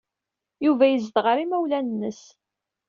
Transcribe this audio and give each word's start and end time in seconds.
Yuba 0.65 0.85
yezdeɣ 0.87 1.23
ɣer 1.27 1.37
yimawlan-nnes. 1.39 2.21